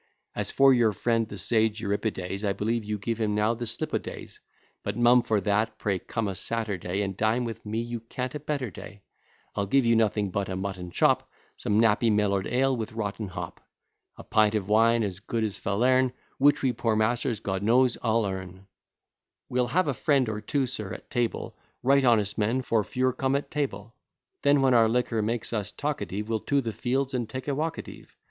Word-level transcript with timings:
As 0.33 0.49
for 0.49 0.73
your 0.73 0.93
friend 0.93 1.27
the 1.29 1.37
sage 1.37 1.79
Euripides, 1.79 2.43
I 2.43 2.53
believe 2.53 2.83
you 2.83 2.97
give 2.97 3.21
him 3.21 3.35
now 3.35 3.53
the 3.53 3.67
slip 3.67 3.93
o' 3.93 3.99
days; 3.99 4.39
But 4.81 4.97
mum 4.97 5.21
for 5.21 5.39
that 5.41 5.77
pray 5.77 5.99
come 5.99 6.27
a 6.27 6.33
Saturday 6.33 7.03
And 7.03 7.15
dine 7.15 7.43
with 7.45 7.63
me, 7.67 7.81
you 7.81 7.99
can't 7.99 8.33
a 8.33 8.39
better 8.39 8.71
day: 8.71 9.03
I'll 9.55 9.67
give 9.67 9.85
you 9.85 9.95
nothing 9.95 10.31
but 10.31 10.49
a 10.49 10.55
mutton 10.55 10.89
chop, 10.89 11.29
Some 11.55 11.79
nappy 11.79 12.11
mellow'd 12.11 12.47
ale 12.47 12.75
with 12.75 12.93
rotten 12.93 13.27
hop, 13.27 13.61
A 14.17 14.23
pint 14.23 14.55
of 14.55 14.67
wine 14.69 15.03
as 15.03 15.19
good 15.19 15.43
as 15.43 15.59
Falern', 15.59 16.13
Which 16.39 16.63
we 16.63 16.73
poor 16.73 16.95
masters, 16.95 17.39
God 17.39 17.61
knows, 17.61 17.95
all 17.97 18.25
earn; 18.25 18.65
We'll 19.49 19.67
have 19.67 19.87
a 19.87 19.93
friend 19.93 20.27
or 20.29 20.41
two, 20.41 20.65
sir, 20.65 20.93
at 20.95 21.11
table, 21.11 21.55
Right 21.83 22.03
honest 22.03 22.39
men, 22.39 22.63
for 22.63 22.83
few're 22.83 23.13
comeatable; 23.13 23.93
Then 24.41 24.63
when 24.63 24.73
our 24.73 24.89
liquor 24.89 25.21
makes 25.21 25.53
us 25.53 25.69
talkative, 25.71 26.27
We'll 26.27 26.39
to 26.39 26.59
the 26.59 26.71
fields, 26.71 27.13
and 27.13 27.29
take 27.29 27.47
a 27.47 27.53
walk 27.53 27.77
at 27.77 27.87
eve. 27.87 28.17